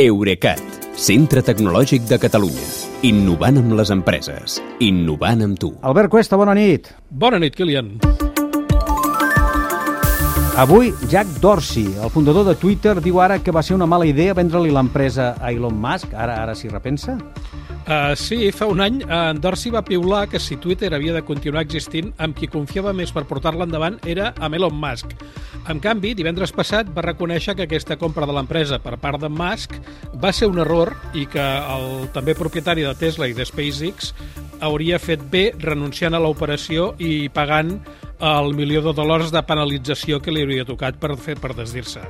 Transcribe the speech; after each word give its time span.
Eurecat, 0.00 0.56
centre 0.96 1.42
tecnològic 1.44 2.06
de 2.08 2.16
Catalunya. 2.16 2.62
Innovant 3.04 3.58
amb 3.60 3.74
les 3.76 3.90
empreses. 3.92 4.54
Innovant 4.80 5.44
amb 5.44 5.58
tu. 5.60 5.68
Albert 5.84 6.08
Cuesta, 6.08 6.38
bona 6.40 6.54
nit. 6.56 6.88
Bona 7.10 7.36
nit, 7.36 7.52
Kilian. 7.52 7.98
Avui, 10.56 10.94
Jack 11.12 11.28
Dorsey, 11.44 11.84
el 12.00 12.08
fundador 12.08 12.48
de 12.48 12.54
Twitter, 12.56 13.02
diu 13.04 13.20
ara 13.20 13.42
que 13.44 13.52
va 13.52 13.60
ser 13.60 13.76
una 13.76 13.84
mala 13.84 14.08
idea 14.08 14.32
vendre-li 14.32 14.72
l'empresa 14.72 15.34
a 15.36 15.52
Elon 15.52 15.76
Musk. 15.76 16.16
Ara 16.16 16.40
ara 16.40 16.56
s'hi 16.56 16.72
repensa? 16.72 17.18
Uh, 17.82 18.14
sí, 18.14 18.52
fa 18.54 18.68
un 18.70 18.78
any 18.80 19.00
uh, 19.02 19.32
en 19.32 19.40
Dorsey 19.42 19.72
va 19.74 19.82
piular 19.82 20.28
que 20.30 20.38
si 20.38 20.54
Twitter 20.62 20.92
havia 20.94 21.16
de 21.16 21.24
continuar 21.26 21.64
existint, 21.66 22.12
amb 22.22 22.36
qui 22.38 22.46
confiava 22.46 22.92
més 22.94 23.10
per 23.10 23.24
portar-la 23.26 23.66
endavant 23.66 23.96
era 24.06 24.30
amb 24.38 24.54
Elon 24.54 24.76
Musk. 24.78 25.16
En 25.70 25.80
canvi, 25.82 26.12
divendres 26.14 26.54
passat 26.54 26.92
va 26.94 27.02
reconèixer 27.08 27.56
que 27.58 27.66
aquesta 27.66 27.98
compra 27.98 28.26
de 28.26 28.36
l'empresa 28.36 28.78
per 28.82 28.94
part 29.02 29.18
de 29.22 29.30
Musk 29.30 29.74
va 30.22 30.30
ser 30.30 30.46
un 30.52 30.62
error 30.62 30.94
i 31.18 31.26
que 31.26 31.42
el 31.42 32.06
també 32.14 32.36
propietari 32.38 32.86
de 32.86 32.94
Tesla 32.98 33.26
i 33.26 33.34
de 33.34 33.46
SpaceX 33.50 34.12
hauria 34.62 35.02
fet 35.02 35.22
bé 35.30 35.48
renunciant 35.58 36.14
a 36.14 36.22
l'operació 36.22 36.92
i 37.02 37.26
pagant 37.34 37.80
el 38.22 38.54
milió 38.54 38.80
de 38.84 38.92
dòlars 38.94 39.32
de 39.34 39.42
penalització 39.42 40.20
que 40.22 40.30
li 40.30 40.44
hauria 40.44 40.64
tocat 40.66 40.98
per, 41.02 41.16
fer, 41.18 41.34
per 41.42 41.52
desdir-se. 41.58 42.04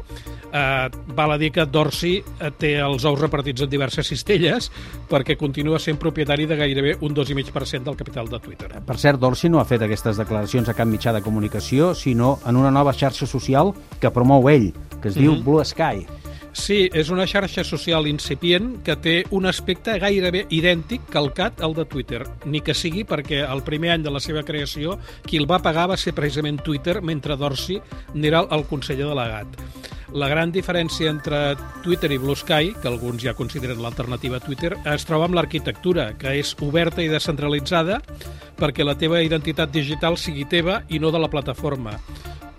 Uh, 0.53 0.93
val 1.17 1.33
a 1.33 1.39
dir 1.41 1.49
que 1.55 1.65
Dorsey 1.65 2.21
té 2.61 2.75
els 2.85 3.07
ous 3.09 3.21
repartits 3.21 3.65
en 3.65 3.71
diverses 3.73 4.11
cistelles 4.13 4.69
perquè 5.09 5.39
continua 5.41 5.81
sent 5.81 5.97
propietari 6.01 6.45
de 6.49 6.59
gairebé 6.61 6.97
un 7.01 7.17
2,5% 7.17 7.89
del 7.89 7.97
capital 7.97 8.29
de 8.29 8.41
Twitter. 8.45 8.69
Per 8.85 8.99
cert, 9.01 9.21
Dorsey 9.23 9.51
no 9.51 9.63
ha 9.63 9.69
fet 9.69 9.87
aquestes 9.87 10.21
declaracions 10.21 10.69
a 10.69 10.77
cap 10.77 10.89
mitjà 10.89 11.17
de 11.17 11.25
comunicació, 11.25 11.95
sinó 11.97 12.39
en 12.47 12.61
una 12.61 12.71
nova 12.71 12.93
xarxa 12.93 13.27
social 13.27 13.73
que 14.01 14.13
promou 14.13 14.51
ell, 14.51 14.73
que 15.01 15.09
es 15.09 15.17
mm 15.17 15.19
-hmm. 15.19 15.23
diu 15.23 15.43
Blue 15.43 15.65
Sky. 15.65 16.22
Sí, 16.53 16.91
és 16.93 17.09
una 17.09 17.25
xarxa 17.25 17.65
social 17.65 18.05
incipient 18.11 18.75
que 18.85 18.97
té 19.01 19.15
un 19.33 19.49
aspecte 19.49 19.95
gairebé 20.03 20.45
idèntic 20.53 21.07
calcat 21.13 21.63
al 21.65 21.73
de 21.73 21.87
Twitter, 21.89 22.21
ni 22.45 22.61
que 22.61 22.77
sigui 22.77 23.07
perquè 23.09 23.41
el 23.47 23.65
primer 23.65 23.95
any 23.95 24.05
de 24.05 24.13
la 24.13 24.21
seva 24.21 24.45
creació 24.45 24.99
qui 25.25 25.41
el 25.41 25.49
va 25.49 25.63
pagar 25.65 25.89
va 25.89 25.97
ser 25.97 26.13
precisament 26.13 26.61
Twitter, 26.61 27.01
mentre 27.01 27.39
Dorsey 27.41 27.81
n'era 28.15 28.45
el 28.53 28.67
conseller 28.69 29.09
delegat. 29.09 29.57
La 30.13 30.29
gran 30.29 30.53
diferència 30.53 31.09
entre 31.09 31.55
Twitter 31.81 32.11
i 32.13 32.19
Blue 32.21 32.37
Sky, 32.37 32.75
que 32.83 32.91
alguns 32.91 33.25
ja 33.25 33.33
consideren 33.33 33.81
l'alternativa 33.81 34.37
a 34.37 34.45
Twitter, 34.45 34.75
es 34.93 35.09
troba 35.09 35.25
amb 35.25 35.39
l'arquitectura, 35.39 36.11
que 36.21 36.37
és 36.37 36.53
oberta 36.61 37.01
i 37.01 37.09
descentralitzada 37.09 38.03
perquè 38.61 38.85
la 38.85 38.99
teva 39.01 39.25
identitat 39.25 39.73
digital 39.73 40.21
sigui 40.21 40.45
teva 40.45 40.83
i 40.93 41.01
no 41.01 41.11
de 41.11 41.23
la 41.23 41.33
plataforma 41.33 41.97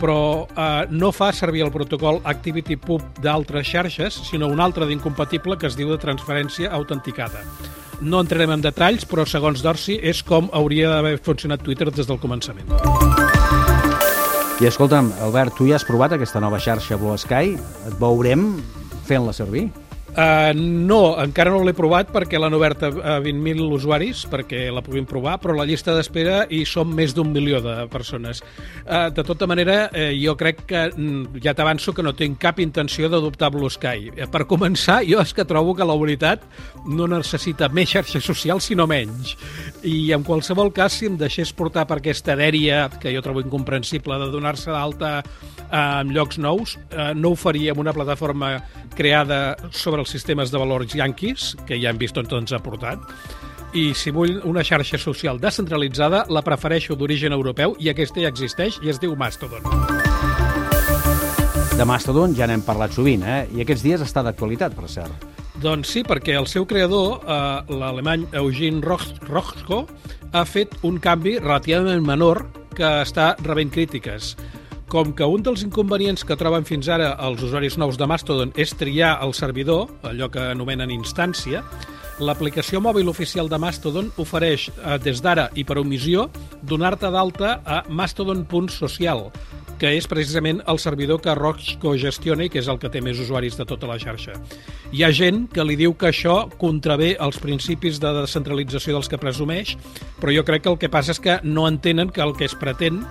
però 0.03 0.43
eh, 0.43 0.85
no 0.91 1.13
fa 1.15 1.31
servir 1.31 1.63
el 1.63 1.71
protocol 1.71 2.19
ActivityPub 2.27 3.21
d'altres 3.23 3.69
xarxes, 3.69 4.19
sinó 4.27 4.49
un 4.51 4.59
altre 4.59 4.87
d'incompatible 4.89 5.55
que 5.57 5.69
es 5.71 5.77
diu 5.79 5.93
de 5.93 5.99
transferència 6.01 6.73
autenticada. 6.75 7.45
No 8.03 8.19
entrarem 8.19 8.51
en 8.51 8.65
detalls, 8.65 9.05
però 9.07 9.23
segons 9.23 9.63
Dorsey 9.63 10.01
és 10.03 10.19
com 10.27 10.49
hauria 10.51 10.89
d'haver 10.91 11.15
funcionat 11.23 11.63
Twitter 11.63 11.87
des 11.87 12.09
del 12.09 12.19
començament. 12.19 12.67
I 14.59 14.67
escolta'm, 14.67 15.13
Albert, 15.23 15.55
tu 15.57 15.69
ja 15.69 15.77
has 15.79 15.87
provat 15.87 16.17
aquesta 16.17 16.41
nova 16.43 16.59
xarxa 16.59 16.99
Blue 16.99 17.15
Sky? 17.17 17.55
Et 17.87 17.95
veurem 18.01 18.49
fent-la 19.07 19.33
servir? 19.35 19.69
Uh, 20.13 20.53
no, 20.53 21.15
encara 21.17 21.49
no 21.49 21.63
l'he 21.65 21.73
provat 21.73 22.11
perquè 22.13 22.37
l'han 22.37 22.53
obert 22.53 22.83
a 22.85 23.15
20.000 23.23 23.63
usuaris 23.73 24.19
perquè 24.29 24.67
la 24.69 24.83
puguin 24.85 25.07
provar, 25.09 25.39
però 25.41 25.55
la 25.57 25.65
llista 25.65 25.95
d'espera 25.97 26.43
hi 26.53 26.59
som 26.69 26.91
més 26.93 27.15
d'un 27.17 27.31
milió 27.33 27.57
de 27.65 27.87
persones. 27.89 28.43
Uh, 28.85 29.07
de 29.09 29.25
tota 29.25 29.47
manera, 29.49 29.87
uh, 29.89 30.11
jo 30.13 30.35
crec 30.37 30.61
que 30.69 30.83
mm, 30.91 31.39
ja 31.41 31.55
t'avanço 31.57 31.95
que 31.97 32.05
no 32.05 32.13
tinc 32.13 32.37
cap 32.43 32.61
intenció 32.61 33.09
d'adoptar 33.09 33.49
Blue 33.55 33.71
Sky. 33.73 34.11
Uh, 34.13 34.27
per 34.29 34.43
començar, 34.45 34.99
jo 35.07 35.17
és 35.23 35.33
que 35.33 35.47
trobo 35.49 35.73
que 35.73 35.87
la 35.89 35.97
veritat 35.97 36.45
no 36.85 37.09
necessita 37.09 37.71
més 37.73 37.89
xarxes 37.95 38.21
socials, 38.21 38.69
sinó 38.69 38.85
menys. 38.85 39.33
I 39.81 40.11
en 40.13 40.21
qualsevol 40.27 40.69
cas, 40.77 40.99
si 40.99 41.09
em 41.09 41.17
deixés 41.17 41.55
portar 41.57 41.87
per 41.89 41.97
aquesta 42.03 42.37
dèria, 42.37 42.85
que 43.01 43.15
jo 43.15 43.25
trobo 43.25 43.41
incomprensible, 43.41 44.21
de 44.21 44.29
donar-se 44.29 44.69
d'alta 44.69 45.15
en 45.73 46.13
llocs 46.13 46.37
nous, 46.37 46.77
uh, 46.93 47.11
no 47.17 47.33
ho 47.33 47.35
faria 47.39 47.73
en 47.73 47.81
una 47.81 47.97
plataforma 47.97 48.59
creada 48.93 49.57
sobre 49.73 50.02
els 50.03 50.11
sistemes 50.11 50.51
de 50.51 50.59
valors 50.59 50.93
yanquis, 50.95 51.53
que 51.67 51.79
ja 51.79 51.91
hem 51.91 51.99
vist 52.01 52.17
on 52.19 52.27
ens 52.37 52.53
ha 52.53 52.59
portat, 52.63 53.01
i 53.73 53.89
si 53.97 54.11
vull 54.13 54.37
una 54.45 54.61
xarxa 54.61 54.99
social 55.01 55.39
descentralitzada, 55.41 56.25
la 56.29 56.43
prefereixo 56.45 56.97
d'origen 56.99 57.33
europeu 57.33 57.73
i 57.81 57.89
aquesta 57.89 58.21
ja 58.21 58.29
existeix 58.29 58.77
i 58.83 58.91
es 58.93 58.99
diu 59.01 59.15
Mastodon. 59.17 59.65
De 61.73 61.85
Mastodon 61.89 62.35
ja 62.37 62.45
n'hem 62.45 62.61
parlat 62.61 62.93
sovint, 62.93 63.23
eh? 63.25 63.47
I 63.55 63.63
aquests 63.63 63.85
dies 63.85 64.03
està 64.05 64.21
d'actualitat, 64.21 64.75
per 64.77 64.91
cert. 64.91 65.25
Doncs 65.63 65.89
sí, 65.95 66.03
perquè 66.05 66.35
el 66.37 66.45
seu 66.51 66.67
creador, 66.69 67.23
eh, 67.23 67.73
l'alemany 67.73 68.27
Eugene 68.37 68.83
Rochko, 68.83 69.87
ha 70.33 70.43
fet 70.45 70.75
un 70.83 70.99
canvi 71.01 71.39
relativament 71.39 72.05
menor 72.05 72.43
que 72.75 72.89
està 73.01 73.33
rebent 73.41 73.73
crítiques. 73.73 74.35
Com 74.93 75.09
que 75.17 75.25
un 75.25 75.41
dels 75.41 75.63
inconvenients 75.65 76.21
que 76.21 76.35
troben 76.37 76.67
fins 76.69 76.85
ara 76.93 77.15
els 77.25 77.41
usuaris 77.41 77.79
nous 77.81 77.97
de 77.97 78.05
Mastodon 78.05 78.51
és 78.61 78.75
triar 78.77 79.15
el 79.25 79.31
servidor, 79.33 79.87
allò 80.05 80.27
que 80.29 80.43
anomenen 80.51 80.93
instància, 80.93 81.63
l'aplicació 82.21 82.77
mòbil 82.77 83.09
oficial 83.09 83.49
de 83.49 83.57
Mastodon 83.57 84.11
ofereix, 84.21 84.67
eh, 84.69 84.99
des 85.01 85.17
d'ara 85.25 85.47
i 85.57 85.63
per 85.65 85.79
omissió, 85.81 86.27
donar-te 86.61 87.09
d'alta 87.09 87.55
a 87.65 87.81
mastodon.social, 87.89 89.31
que 89.83 89.89
és 89.97 90.05
precisament 90.07 90.61
el 90.71 90.77
servidor 90.79 91.19
que 91.19 91.33
Roxco 91.35 91.91
gestiona 91.99 92.45
i 92.45 92.51
que 92.51 92.61
és 92.61 92.69
el 92.71 92.77
que 92.79 92.87
té 92.87 93.01
més 93.03 93.19
usuaris 93.19 93.57
de 93.59 93.65
tota 93.67 93.89
la 93.89 93.97
xarxa. 93.99 94.37
Hi 94.95 95.03
ha 95.03 95.09
gent 95.11 95.41
que 95.51 95.65
li 95.67 95.75
diu 95.75 95.91
que 95.99 96.07
això 96.07 96.37
contravé 96.61 97.17
els 97.25 97.35
principis 97.43 97.99
de 97.99 98.13
descentralització 98.15 98.95
dels 98.95 99.11
que 99.11 99.19
presumeix, 99.19 99.73
però 100.21 100.31
jo 100.31 100.45
crec 100.47 100.63
que 100.63 100.71
el 100.71 100.79
que 100.79 100.91
passa 100.93 101.11
és 101.11 101.19
que 101.19 101.35
no 101.43 101.67
entenen 101.67 102.13
que 102.15 102.23
el 102.23 102.31
que 102.39 102.47
es 102.47 102.55
pretén 102.55 103.01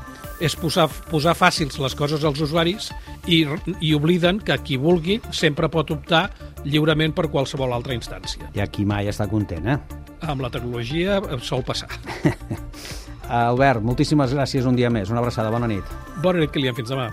és 0.41 0.57
posar, 0.57 0.89
posar 1.11 1.37
fàcils 1.37 1.77
les 1.83 1.99
coses 1.99 2.25
als 2.25 2.41
usuaris 2.41 2.89
i, 3.29 3.45
i 3.85 3.93
obliden 3.93 4.41
que 4.41 4.57
qui 4.65 4.81
vulgui 4.81 5.21
sempre 5.29 5.69
pot 5.69 5.93
optar 5.93 6.25
lliurement 6.65 7.13
per 7.13 7.29
qualsevol 7.29 7.77
altra 7.77 7.93
instància. 8.01 8.49
I 8.57 8.65
aquí 8.65 8.89
mai 8.89 9.13
està 9.13 9.29
content, 9.29 9.69
eh? 9.77 9.79
Amb 10.25 10.41
la 10.41 10.49
tecnologia 10.49 11.21
sol 11.45 11.69
passar. 11.69 11.93
Albert, 13.29 13.83
moltíssimes 13.85 14.35
gràcies 14.35 14.67
un 14.67 14.77
dia 14.77 14.91
més. 14.91 15.11
Una 15.11 15.21
abraçada, 15.23 15.51
bona 15.51 15.69
nit. 15.71 15.85
Bona 16.23 16.43
nit, 16.43 16.51
Kilian. 16.55 16.75
Fins 16.79 16.91
demà. 16.93 17.11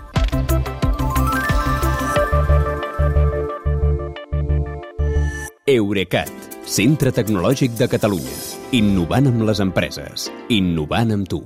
Eurecat, 5.70 6.32
centre 6.66 7.12
tecnològic 7.14 7.78
de 7.78 7.86
Catalunya. 7.92 8.36
Innovant 8.74 9.30
amb 9.30 9.46
les 9.46 9.62
empreses. 9.62 10.30
Innovant 10.50 11.14
amb 11.14 11.30
tu. 11.30 11.44